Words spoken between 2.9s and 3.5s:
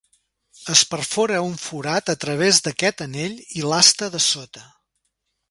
anell